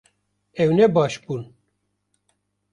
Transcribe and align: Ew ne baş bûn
Ew 0.63 0.69
ne 0.77 0.85
baş 0.95 1.13
bûn 1.23 1.43